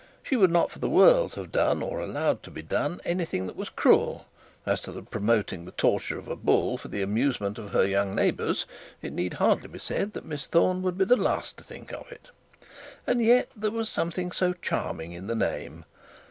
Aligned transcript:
She 0.23 0.35
would 0.35 0.49
not 0.49 0.71
for 0.71 0.79
the 0.79 0.89
world 0.89 1.35
have 1.35 1.51
done, 1.51 1.83
or 1.83 1.99
allowed 1.99 2.41
to 2.41 2.49
be 2.49 2.63
done, 2.63 2.99
anything 3.05 3.45
that 3.45 3.55
was 3.55 3.69
cruel; 3.69 4.25
as 4.65 4.81
to 4.81 4.91
the 4.91 5.03
promoting 5.03 5.63
the 5.63 5.73
torture 5.73 6.17
of 6.17 6.27
a 6.27 6.35
bull 6.35 6.79
for 6.79 6.87
the 6.87 7.03
amusement 7.03 7.59
of 7.59 7.69
her 7.71 7.85
young 7.87 8.15
neighbours, 8.15 8.65
it 9.03 9.13
need 9.13 9.35
hardly 9.35 9.67
be 9.67 9.77
said 9.77 10.13
that 10.13 10.25
Miss 10.25 10.47
Thorne 10.47 10.81
would 10.81 10.97
be 10.97 11.05
the 11.05 11.15
last 11.15 11.57
to 11.57 11.63
think 11.63 11.93
of 11.93 12.11
it. 12.11 12.31
And 13.05 13.21
yet, 13.21 13.49
there 13.55 13.69
was 13.69 13.89
something 13.89 14.31
so 14.31 14.53
charming 14.53 15.11
in 15.11 15.27
the 15.27 15.35
name. 15.35 15.85